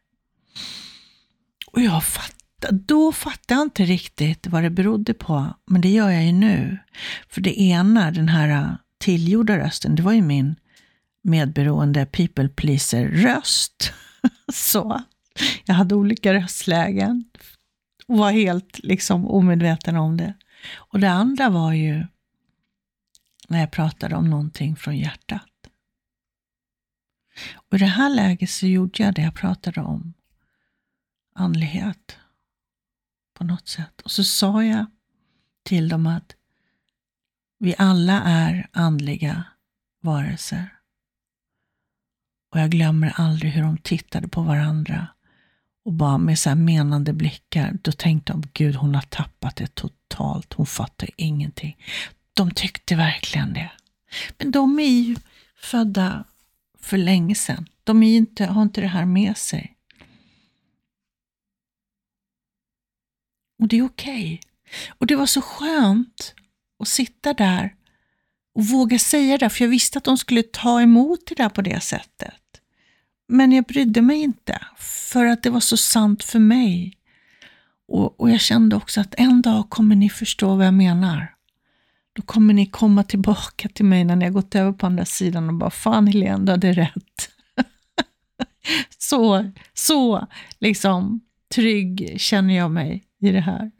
Och 1.66 1.80
jag 1.83 2.04
fattade, 2.04 2.78
då 2.87 3.12
fattade 3.12 3.61
jag 3.61 3.66
inte 3.66 3.85
riktigt 3.85 4.47
vad 4.47 4.62
det 4.62 4.71
berodde 4.71 5.14
på, 5.14 5.54
men 5.66 5.80
det 5.80 5.88
gör 5.88 6.11
jag 6.11 6.25
ju 6.25 6.33
nu. 6.33 6.78
För 7.28 7.40
det 7.40 7.61
ena, 7.61 8.11
den 8.11 8.28
här 8.28 8.78
tillgjorda 8.99 9.59
rösten, 9.59 9.95
det 9.95 10.02
var 10.02 10.12
ju 10.12 10.23
min 10.23 10.57
medberoende 11.22 12.06
people 12.06 12.48
pleaser-röst. 12.48 13.92
så. 14.52 15.02
Jag 15.64 15.75
hade 15.75 15.94
olika 15.94 16.34
röstlägen 16.34 17.25
och 18.06 18.18
var 18.18 18.30
helt 18.30 18.78
liksom 18.78 19.26
omedveten 19.26 19.96
om 19.96 20.16
det. 20.16 20.34
Och 20.75 21.00
det 21.00 21.10
andra 21.10 21.50
var 21.50 21.72
ju 21.72 22.06
när 23.48 23.60
jag 23.60 23.70
pratade 23.70 24.16
om 24.16 24.30
någonting 24.30 24.76
från 24.76 24.96
hjärtat. 24.96 25.44
Och 27.54 27.76
I 27.76 27.78
det 27.78 27.87
här 27.87 28.10
läget 28.10 28.50
så 28.50 28.66
gjorde 28.66 29.02
jag 29.02 29.14
det 29.14 29.22
jag 29.22 29.34
pratade 29.34 29.80
om, 29.80 30.14
andlighet 31.34 32.16
på 33.34 33.44
något 33.44 33.68
sätt. 33.68 34.00
Och 34.00 34.10
så 34.10 34.25
sa 34.25 34.64
jag 34.64 34.87
till 35.62 35.88
dem 35.88 36.06
att 36.06 36.34
vi 37.58 37.75
alla 37.78 38.22
är 38.22 38.68
andliga 38.72 39.44
varelser. 40.00 40.77
Och 42.50 42.61
jag 42.61 42.71
glömmer 42.71 43.12
aldrig 43.17 43.52
hur 43.52 43.62
de 43.62 43.78
tittade 43.78 44.28
på 44.28 44.43
varandra 44.43 45.07
och 45.85 45.93
bara 45.93 46.19
med 46.19 46.38
så 46.38 46.49
här 46.49 46.57
menande 46.57 47.12
blickar. 47.12 47.78
Då 47.83 47.93
tänkte 47.93 48.33
de, 48.33 48.43
gud 48.52 48.75
hon 48.75 48.95
har 48.95 49.02
tappat 49.02 49.57
det 49.57 49.75
totalt. 49.75 50.55
Hon 50.55 50.67
fattar 50.67 51.09
ingenting. 51.17 51.76
De 52.35 52.50
tyckte 52.50 52.97
verkligen 52.97 53.52
det. 53.52 53.71
Men 54.38 54.50
de 54.50 54.78
är 54.78 55.00
ju 55.00 55.17
födda 55.57 56.25
för 56.78 56.99
länge 56.99 57.35
sedan. 57.35 57.69
De 57.85 58.02
är 58.02 58.17
inte, 58.17 58.47
har 58.47 58.62
inte 58.62 58.81
det 58.81 58.87
här 58.87 59.05
med 59.05 59.37
sig. 59.37 59.76
Och 63.62 63.69
det 63.69 63.78
är 63.78 63.87
okej. 63.87 64.25
Okay. 64.25 64.38
Och 64.99 65.07
det 65.07 65.17
var 65.17 65.26
så 65.26 65.43
skönt 65.43 66.35
att 66.78 66.88
sitta 66.88 67.35
där 67.35 67.75
och 68.55 68.67
våga 68.67 68.99
säga 68.99 69.38
det, 69.38 69.50
för 69.50 69.64
jag 69.64 69.71
visste 69.71 69.99
att 69.99 70.05
de 70.05 70.19
skulle 70.19 70.43
ta 70.43 70.83
emot 70.83 71.26
det 71.26 71.35
där 71.35 71.49
på 71.49 71.62
det 71.62 71.81
sättet. 71.81 72.38
Men 73.28 73.52
jag 73.52 73.64
brydde 73.64 74.02
mig 74.02 74.20
inte, 74.23 74.61
för 74.76 75.25
att 75.26 75.42
det 75.42 75.50
var 75.50 75.61
så 75.61 75.76
sant 75.76 76.25
för 76.25 76.38
mig. 76.38 76.94
Och, 77.88 78.20
och 78.20 78.30
jag 78.30 78.40
kände 78.40 78.76
också 78.76 79.00
att 79.00 79.14
en 79.18 79.42
dag 79.42 79.70
kommer 79.70 79.97
ni 79.97 80.11
förstå 80.11 80.54
vad 80.54 80.66
jag 80.66 80.75
menar. 80.75 81.35
Då 82.12 82.23
kommer 82.23 82.54
ni 82.54 82.66
komma 82.66 83.04
tillbaka 83.04 83.68
till 83.68 83.85
mig 83.85 84.04
när 84.04 84.16
ni 84.16 84.25
har 84.25 84.32
gått 84.32 84.54
över 84.54 84.73
på 84.73 84.87
andra 84.87 85.04
sidan 85.04 85.49
och 85.49 85.54
bara, 85.54 85.70
fan 85.70 86.06
Helene, 86.06 86.44
du 86.44 86.52
hade 86.52 86.73
rätt. 86.73 87.30
så, 88.99 89.50
så 89.75 90.26
liksom 90.58 91.20
trygg 91.54 92.20
känner 92.20 92.54
jag 92.56 92.70
mig 92.70 93.04
i 93.20 93.30
det 93.30 93.40
här. 93.40 93.70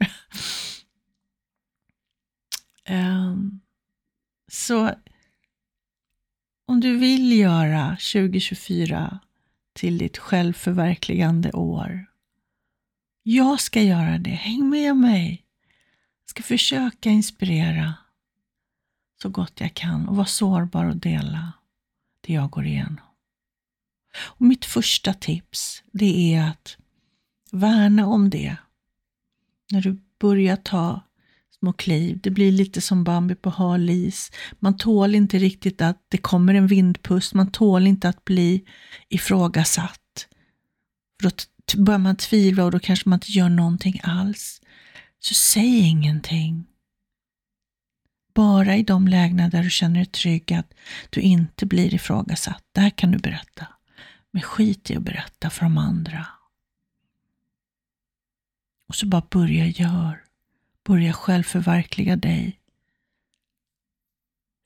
um, 2.89 3.61
så 4.51 4.91
om 6.67 6.79
du 6.79 6.97
vill 6.97 7.39
göra 7.39 7.89
2024 7.89 9.19
till 9.79 9.97
ditt 9.97 10.17
självförverkligande 10.17 11.51
år. 11.51 12.05
Jag 13.23 13.59
ska 13.59 13.81
göra 13.81 14.17
det. 14.17 14.29
Häng 14.29 14.69
med 14.69 14.97
mig. 14.97 15.45
Jag 16.23 16.29
ska 16.29 16.43
försöka 16.43 17.09
inspirera 17.09 17.93
så 19.21 19.29
gott 19.29 19.61
jag 19.61 19.73
kan 19.73 20.09
och 20.09 20.15
vara 20.15 20.25
sårbar 20.25 20.85
och 20.85 20.97
dela 20.97 21.53
det 22.21 22.33
jag 22.33 22.49
går 22.49 22.65
igenom. 22.65 22.99
Och 24.17 24.45
mitt 24.45 24.65
första 24.65 25.13
tips, 25.13 25.83
det 25.91 26.33
är 26.33 26.49
att 26.49 26.77
värna 27.51 28.07
om 28.07 28.29
det. 28.29 28.55
När 29.71 29.81
du 29.81 30.01
börjar 30.19 30.55
ta 30.55 31.01
små 31.59 31.73
kliv. 31.73 32.19
Det 32.23 32.29
blir 32.29 32.51
lite 32.51 32.81
som 32.81 33.03
Bambi 33.03 33.35
på 33.35 33.49
hal 33.49 33.89
is. 33.89 34.31
Man 34.59 34.77
tål 34.77 35.15
inte 35.15 35.37
riktigt 35.37 35.81
att 35.81 36.05
det 36.09 36.17
kommer 36.17 36.53
en 36.53 36.67
vindpust. 36.67 37.33
Man 37.33 37.51
tål 37.51 37.87
inte 37.87 38.09
att 38.09 38.25
bli 38.25 38.65
ifrågasatt. 39.09 40.27
För 41.21 41.29
då 41.29 41.83
börjar 41.83 41.99
man 41.99 42.15
tvivla 42.15 42.65
och 42.65 42.71
då 42.71 42.79
kanske 42.79 43.09
man 43.09 43.17
inte 43.17 43.31
gör 43.31 43.49
någonting 43.49 43.99
alls. 44.03 44.61
Så 45.19 45.33
säg 45.33 45.79
ingenting. 45.79 46.65
Bara 48.33 48.75
i 48.75 48.83
de 48.83 49.07
lägena 49.07 49.49
där 49.49 49.63
du 49.63 49.69
känner 49.69 49.95
dig 49.95 50.05
trygg 50.05 50.53
att 50.53 50.73
du 51.09 51.21
inte 51.21 51.65
blir 51.65 51.93
ifrågasatt. 51.93 52.63
Där 52.71 52.89
kan 52.89 53.11
du 53.11 53.17
berätta. 53.17 53.67
Men 54.31 54.41
skit 54.41 54.91
i 54.91 54.95
att 54.95 55.03
berätta 55.03 55.49
för 55.49 55.61
de 55.61 55.77
andra. 55.77 56.25
Och 58.87 58.95
så 58.95 59.05
bara 59.05 59.23
börja 59.29 59.65
gör. 59.65 60.28
Börja 60.89 61.13
självförverkliga 61.13 62.15
dig. 62.15 62.59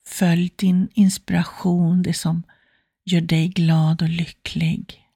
Följ 0.06 0.50
din 0.56 0.88
inspiration, 0.94 2.02
det 2.02 2.14
som 2.14 2.42
gör 3.04 3.20
dig 3.20 3.48
glad 3.48 4.02
och 4.02 4.08
lycklig. 4.08 5.10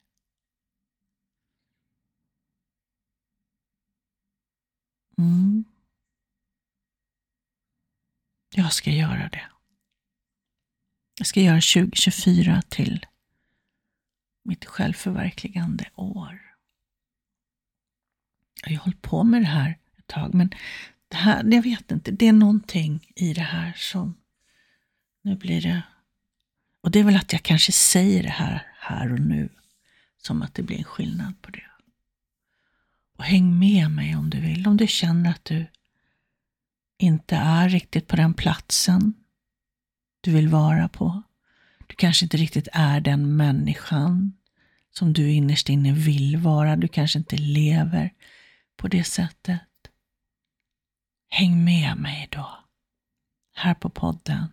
Mm. 5.18 5.64
Jag 8.54 8.72
ska 8.72 8.90
göra 8.90 9.28
det. 9.28 9.50
Jag 11.18 11.26
ska 11.26 11.40
göra 11.40 11.60
2024 11.60 12.62
till 12.68 13.06
mitt 14.44 14.64
självförverkligande 14.64 15.90
år. 15.94 16.56
Jag 18.62 18.70
har 18.70 18.84
hållit 18.84 19.02
på 19.02 19.24
med 19.24 19.42
det 19.42 19.46
här 19.46 19.78
ett 19.98 20.06
tag, 20.06 20.34
men 20.34 20.50
det 21.08 21.16
här, 21.16 21.44
jag 21.54 21.62
vet 21.62 21.90
inte, 21.90 22.10
det 22.10 22.28
är 22.28 22.32
någonting 22.32 23.12
i 23.16 23.32
det 23.32 23.40
här 23.40 23.72
som, 23.76 24.16
nu 25.22 25.36
blir 25.36 25.62
det, 25.62 25.82
och 26.80 26.90
det 26.90 26.98
är 26.98 27.04
väl 27.04 27.16
att 27.16 27.32
jag 27.32 27.42
kanske 27.42 27.72
säger 27.72 28.22
det 28.22 28.28
här, 28.28 28.66
här 28.80 29.12
och 29.12 29.20
nu, 29.20 29.48
som 30.22 30.42
att 30.42 30.54
det 30.54 30.62
blir 30.62 30.78
en 30.78 30.84
skillnad 30.84 31.42
på 31.42 31.50
det. 31.50 31.62
Och 33.18 33.24
häng 33.24 33.58
med 33.58 33.90
mig 33.90 34.16
om 34.16 34.30
du 34.30 34.40
vill, 34.40 34.66
om 34.66 34.76
du 34.76 34.86
känner 34.86 35.30
att 35.30 35.44
du 35.44 35.66
inte 36.98 37.36
är 37.36 37.68
riktigt 37.68 38.06
på 38.06 38.16
den 38.16 38.34
platsen 38.34 39.14
du 40.20 40.32
vill 40.32 40.48
vara 40.48 40.88
på. 40.88 41.22
Du 41.86 41.94
kanske 41.94 42.24
inte 42.24 42.36
riktigt 42.36 42.68
är 42.72 43.00
den 43.00 43.36
människan 43.36 44.32
som 44.90 45.12
du 45.12 45.32
innerst 45.32 45.68
inne 45.68 45.92
vill 45.92 46.36
vara. 46.36 46.76
Du 46.76 46.88
kanske 46.88 47.18
inte 47.18 47.36
lever 47.36 48.12
på 48.76 48.88
det 48.88 49.04
sättet. 49.04 49.60
Häng 51.28 51.64
med 51.64 51.96
mig 51.96 52.28
då, 52.30 52.64
här 53.54 53.74
på 53.74 53.90
podden. 53.90 54.52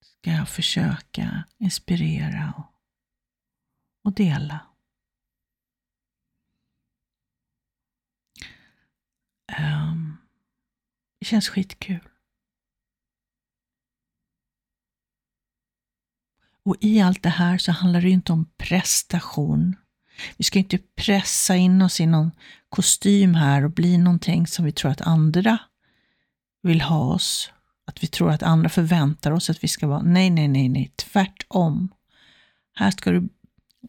Ska 0.00 0.30
jag 0.30 0.48
försöka 0.48 1.44
inspirera 1.58 2.54
och, 2.56 2.74
och 4.04 4.12
dela. 4.12 4.66
Um, 9.58 10.16
det 11.18 11.24
känns 11.24 11.48
skitkul. 11.48 12.08
Och 16.62 16.76
i 16.80 17.00
allt 17.00 17.22
det 17.22 17.28
här 17.28 17.58
så 17.58 17.72
handlar 17.72 18.00
det 18.00 18.10
inte 18.10 18.32
om 18.32 18.44
prestation. 18.56 19.76
Vi 20.36 20.44
ska 20.44 20.58
inte 20.58 20.78
pressa 20.78 21.56
in 21.56 21.82
oss 21.82 22.00
i 22.00 22.06
någon 22.06 22.30
kostym 22.68 23.34
här 23.34 23.64
och 23.64 23.70
bli 23.70 23.98
någonting 23.98 24.46
som 24.46 24.64
vi 24.64 24.72
tror 24.72 24.90
att 24.90 25.00
andra 25.00 25.58
vill 26.62 26.80
ha 26.80 27.14
oss. 27.14 27.50
Att 27.86 28.02
vi 28.02 28.06
tror 28.06 28.30
att 28.30 28.42
andra 28.42 28.68
förväntar 28.68 29.30
oss 29.30 29.50
att 29.50 29.64
vi 29.64 29.68
ska 29.68 29.86
vara. 29.86 30.02
Nej, 30.02 30.30
nej, 30.30 30.48
nej, 30.48 30.68
nej, 30.68 30.92
tvärtom. 30.96 31.88
Här 32.74 32.90
ska 32.90 33.10
du 33.10 33.28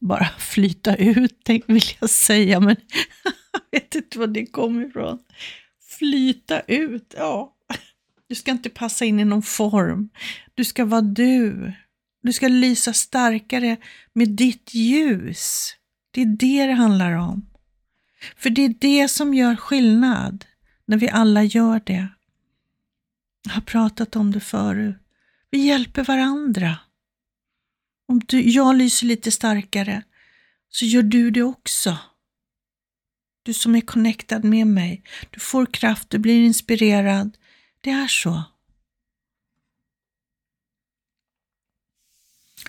bara 0.01 0.25
flyta 0.37 0.95
ut, 0.95 1.49
vill 1.67 1.83
jag 1.99 2.09
säga, 2.09 2.59
men 2.59 2.75
jag 3.71 3.81
vet 3.81 3.95
inte 3.95 4.19
var 4.19 4.27
det 4.27 4.45
kommer 4.45 4.85
ifrån. 4.85 5.19
Flyta 5.99 6.59
ut, 6.59 7.13
ja. 7.17 7.51
Du 8.27 8.35
ska 8.35 8.51
inte 8.51 8.69
passa 8.69 9.05
in 9.05 9.19
i 9.19 9.25
någon 9.25 9.41
form. 9.41 10.09
Du 10.55 10.65
ska 10.65 10.85
vara 10.85 11.01
du. 11.01 11.73
Du 12.23 12.33
ska 12.33 12.47
lysa 12.47 12.93
starkare 12.93 13.77
med 14.13 14.29
ditt 14.29 14.73
ljus. 14.73 15.75
Det 16.15 16.21
är 16.21 16.25
det 16.25 16.65
det 16.65 16.73
handlar 16.73 17.11
om. 17.11 17.49
För 18.35 18.49
det 18.49 18.61
är 18.61 18.75
det 18.79 19.07
som 19.07 19.33
gör 19.33 19.55
skillnad, 19.55 20.45
när 20.85 20.97
vi 20.97 21.09
alla 21.09 21.43
gör 21.43 21.81
det. 21.85 22.07
Jag 23.43 23.51
har 23.51 23.61
pratat 23.61 24.15
om 24.15 24.31
det 24.31 24.39
förut. 24.39 24.95
Vi 25.49 25.57
hjälper 25.57 26.03
varandra. 26.03 26.77
Om 28.07 28.19
du, 28.19 28.49
jag 28.49 28.75
lyser 28.75 29.07
lite 29.07 29.31
starkare, 29.31 30.03
så 30.69 30.85
gör 30.85 31.03
du 31.03 31.31
det 31.31 31.43
också. 31.43 31.97
Du 33.43 33.53
som 33.53 33.75
är 33.75 33.81
connectad 33.81 34.43
med 34.43 34.67
mig, 34.67 35.03
du 35.29 35.39
får 35.39 35.65
kraft, 35.65 36.09
du 36.09 36.17
blir 36.17 36.45
inspirerad. 36.45 37.37
Det 37.81 37.89
är 37.89 38.07
så. 38.07 38.43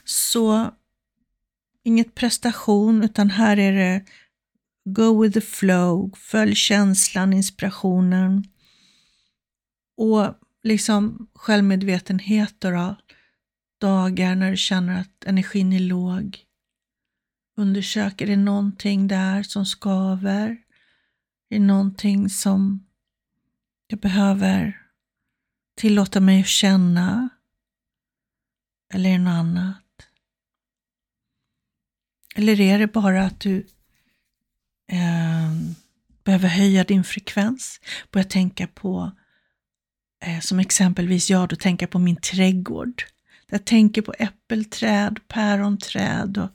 Så 0.04 0.72
inget 1.86 2.14
prestation, 2.14 3.02
utan 3.02 3.30
här 3.30 3.58
är 3.58 3.72
det 3.72 4.04
go 4.84 5.22
with 5.22 5.34
the 5.34 5.40
flow, 5.40 6.14
följ 6.16 6.54
känslan, 6.54 7.32
inspirationen. 7.32 8.44
Och 9.96 10.34
liksom 10.62 11.28
självmedvetenhet 11.34 12.54
då, 12.58 12.96
dagar 13.80 14.34
när 14.34 14.50
du 14.50 14.56
känner 14.56 15.00
att 15.00 15.24
energin 15.24 15.72
är 15.72 15.80
låg. 15.80 16.38
Undersök, 17.56 18.20
är 18.20 18.26
det 18.26 18.36
någonting 18.36 19.08
där 19.08 19.42
som 19.42 19.66
skaver? 19.66 20.48
Är 21.50 21.58
det 21.58 21.58
någonting 21.58 22.30
som 22.30 22.86
jag 23.86 23.98
behöver 24.00 24.82
tillåta 25.76 26.20
mig 26.20 26.40
att 26.40 26.46
känna? 26.46 27.28
Eller 28.94 29.10
är 29.10 29.18
det 29.18 29.24
något 29.24 29.30
annat? 29.30 29.85
Eller 32.38 32.60
är 32.60 32.78
det 32.78 32.86
bara 32.86 33.22
att 33.22 33.40
du 33.40 33.66
eh, 34.92 35.52
behöver 36.24 36.48
höja 36.48 36.84
din 36.84 37.04
frekvens? 37.04 37.80
Börja 38.10 38.24
tänka 38.24 38.66
på, 38.66 39.12
eh, 40.24 40.40
som 40.40 40.58
exempelvis 40.58 41.30
jag 41.30 41.48
då 41.48 41.56
tänker 41.56 41.86
på 41.86 41.98
min 41.98 42.16
trädgård. 42.16 43.02
Jag 43.48 43.64
tänker 43.64 44.02
på 44.02 44.14
äppelträd, 44.18 45.20
päronträd 45.28 46.38
och 46.38 46.50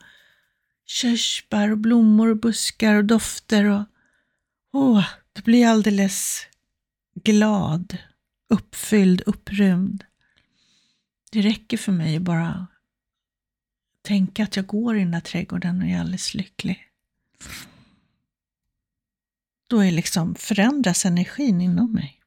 körsbär 0.86 1.72
och 1.72 1.78
blommor 1.78 2.28
och 2.30 2.38
buskar 2.38 2.96
och 2.96 3.06
dofter 3.06 3.66
och 3.66 3.84
åh, 4.74 5.06
då 5.34 5.42
blir 5.42 5.62
jag 5.62 5.72
alldeles 5.72 6.48
glad, 7.16 7.98
uppfylld, 8.50 9.22
upprymd. 9.26 10.04
Det 11.32 11.42
räcker 11.42 11.78
för 11.78 11.92
mig 11.92 12.16
att 12.16 12.22
bara 12.22 12.68
tänka 14.02 14.44
att 14.44 14.56
jag 14.56 14.66
går 14.66 14.96
i 14.96 15.00
den 15.00 15.12
där 15.12 15.20
trädgården 15.20 15.82
och 15.82 15.88
är 15.88 16.00
alldeles 16.00 16.34
lycklig. 16.34 16.88
Då 19.68 19.80
är 19.80 19.92
liksom 19.92 20.36
förändras 20.36 21.06
energin 21.06 21.62
inom 21.62 21.94
mig. 21.94 22.22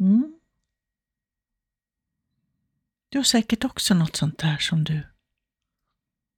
Mm. 0.00 0.40
Du 3.08 3.18
har 3.18 3.24
säkert 3.24 3.64
också 3.64 3.94
något 3.94 4.16
sånt 4.16 4.38
där 4.38 4.56
som 4.56 4.84
du 4.84 5.02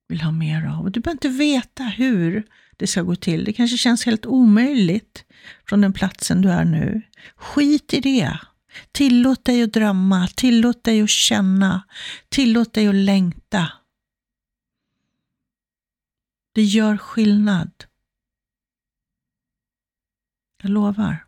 vill 0.09 0.21
ha 0.21 0.31
mer 0.31 0.67
av. 0.67 0.91
Du 0.91 1.01
behöver 1.01 1.17
inte 1.17 1.29
veta 1.29 1.83
hur 1.85 2.47
det 2.77 2.87
ska 2.87 3.03
gå 3.03 3.17
till. 3.17 3.45
Det 3.45 3.53
kanske 3.53 3.77
känns 3.77 4.07
helt 4.07 4.27
omöjligt 4.27 5.25
från 5.69 5.81
den 5.81 5.93
platsen 5.93 6.43
du 6.43 6.51
är 6.51 6.65
nu. 6.65 7.03
Skit 7.37 7.95
i 7.95 8.01
det. 8.01 8.39
Tillåt 8.93 9.45
dig 9.45 9.63
att 9.63 9.73
drömma, 9.73 10.29
tillåt 10.29 10.85
dig 10.85 11.03
att 11.03 11.11
känna, 11.11 11.83
tillåt 12.29 12.75
dig 12.75 12.87
att 12.89 12.95
längta. 12.95 13.73
Det 16.53 16.63
gör 16.63 16.97
skillnad. 16.97 17.85
Jag 20.63 20.71
lovar. 20.71 21.27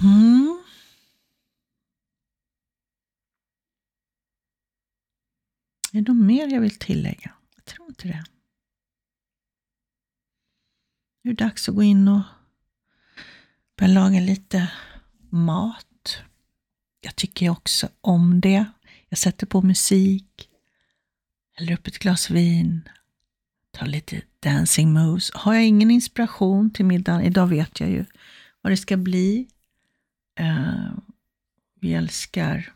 Mm. 0.00 0.62
Är 5.92 6.00
det 6.00 6.12
något 6.12 6.26
mer 6.26 6.48
jag 6.48 6.60
vill 6.60 6.78
tillägga? 6.78 7.34
Jag 7.54 7.64
tror 7.64 7.88
inte 7.88 8.08
det. 8.08 8.24
Nu 11.22 11.30
är 11.30 11.34
det 11.34 11.44
dags 11.44 11.68
att 11.68 11.74
gå 11.74 11.82
in 11.82 12.08
och 12.08 12.20
börja 13.78 13.92
laga 13.92 14.20
lite 14.20 14.72
mat. 15.30 16.18
Jag 17.00 17.16
tycker 17.16 17.50
också 17.50 17.88
om 18.00 18.40
det. 18.40 18.64
Jag 19.08 19.18
sätter 19.18 19.46
på 19.46 19.62
musik, 19.62 20.48
häller 21.52 21.72
upp 21.72 21.86
ett 21.86 21.98
glas 21.98 22.30
vin, 22.30 22.88
tar 23.70 23.86
lite 23.86 24.22
dancing 24.40 24.92
moves. 24.92 25.30
Har 25.34 25.54
jag 25.54 25.66
ingen 25.66 25.90
inspiration 25.90 26.70
till 26.70 26.84
middagen, 26.84 27.22
idag 27.22 27.46
vet 27.46 27.80
jag 27.80 27.90
ju 27.90 28.04
vad 28.60 28.72
det 28.72 28.76
ska 28.76 28.96
bli. 28.96 29.48
Uh, 30.40 30.92
vi 31.80 31.94
älskar 31.94 32.72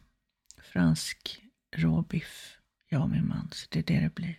fransk 0.73 1.43
råbiff, 1.77 2.57
jag 2.89 3.03
och 3.03 3.11
min 3.11 3.29
man. 3.29 3.49
Så 3.53 3.67
det 3.71 3.79
är 3.79 3.83
det 3.83 4.01
det 4.01 4.15
blir. 4.15 4.39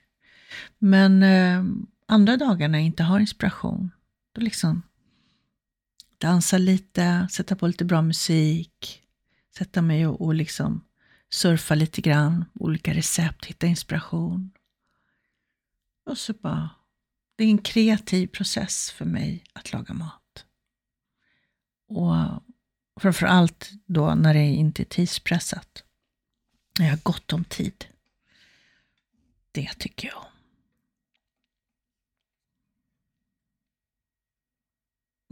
Men 0.77 1.23
eh, 1.23 1.63
andra 2.05 2.37
dagar 2.37 2.67
när 2.67 2.79
jag 2.79 2.85
inte 2.85 3.03
har 3.03 3.19
inspiration, 3.19 3.91
då 4.37 4.43
liksom 4.43 4.81
dansa 6.17 6.57
lite, 6.57 7.27
sätta 7.31 7.55
på 7.55 7.67
lite 7.67 7.85
bra 7.85 8.01
musik, 8.01 9.03
sätta 9.57 9.81
mig 9.81 10.07
och, 10.07 10.21
och 10.21 10.35
liksom 10.35 10.83
surfa 11.29 11.75
lite 11.75 12.01
grann, 12.01 12.45
olika 12.53 12.93
recept, 12.93 13.45
hitta 13.45 13.67
inspiration. 13.67 14.51
Och 16.05 16.17
så 16.17 16.33
bara, 16.33 16.69
det 17.35 17.43
är 17.43 17.47
en 17.47 17.57
kreativ 17.57 18.27
process 18.27 18.91
för 18.91 19.05
mig 19.05 19.43
att 19.53 19.73
laga 19.73 19.93
mat. 19.93 20.45
Och 21.87 22.15
framför 23.01 23.25
allt 23.25 23.71
då 23.85 24.15
när 24.15 24.33
det 24.33 24.45
inte 24.45 24.83
är 24.83 24.85
tidspressat. 24.85 25.83
När 26.79 26.85
jag 26.85 26.93
har 26.93 27.01
gott 27.03 27.33
om 27.33 27.43
tid. 27.43 27.85
Det 29.51 29.73
tycker 29.79 30.07
jag 30.07 30.17
om. 30.17 30.36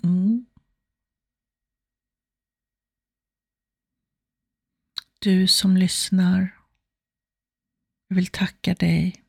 Mm. 0.05 0.45
Du 5.19 5.47
som 5.47 5.77
lyssnar, 5.77 6.61
jag 8.07 8.15
vill 8.15 8.27
tacka 8.27 8.73
dig 8.73 9.23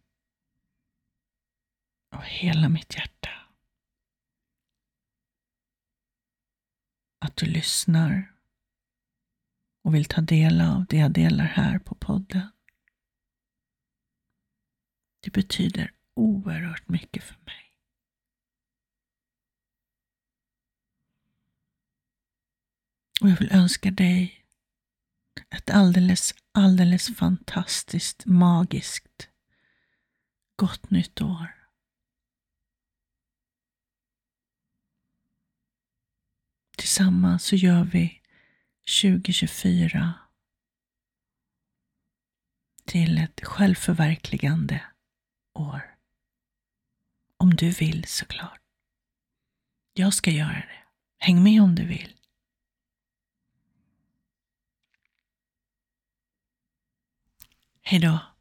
av 2.14 2.22
hela 2.22 2.68
mitt 2.68 2.94
hjärta. 2.94 3.30
Att 7.24 7.36
du 7.36 7.46
lyssnar 7.46 8.34
och 9.84 9.94
vill 9.94 10.04
ta 10.04 10.20
del 10.20 10.60
av 10.60 10.86
det 10.86 10.96
jag 10.96 11.12
delar 11.12 11.44
här 11.44 11.78
på 11.78 11.94
podden. 11.94 12.48
Det 15.20 15.30
betyder 15.30 15.92
oerhört 16.14 16.88
mycket 16.88 17.24
för 17.24 17.36
mig. 17.44 17.65
Och 23.20 23.30
jag 23.30 23.36
vill 23.36 23.52
önska 23.52 23.90
dig 23.90 24.44
ett 25.50 25.70
alldeles, 25.70 26.34
alldeles 26.52 27.16
fantastiskt, 27.16 28.26
magiskt 28.26 29.28
gott 30.56 30.90
nytt 30.90 31.20
år. 31.20 31.68
Tillsammans 36.76 37.44
så 37.44 37.56
gör 37.56 37.84
vi 37.84 38.22
2024 39.02 40.14
till 42.84 43.18
ett 43.18 43.40
självförverkligande 43.44 44.84
år. 45.54 45.96
Om 47.36 47.54
du 47.54 47.70
vill 47.70 48.04
såklart. 48.04 48.60
Jag 49.92 50.14
ska 50.14 50.30
göra 50.30 50.52
det. 50.52 50.84
Häng 51.18 51.42
med 51.42 51.62
om 51.62 51.74
du 51.74 51.86
vill. 51.86 52.15
Hej 57.88 58.00
då. 58.00 58.35